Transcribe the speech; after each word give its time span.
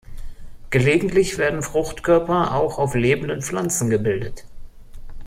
Gelegentlich 0.71 1.37
werden 1.37 1.61
Fruchtkörper 1.61 2.55
auch 2.55 2.79
auf 2.79 2.95
lebenden 2.95 3.43
Pflanzen 3.43 3.91
gebildet. 3.91 4.45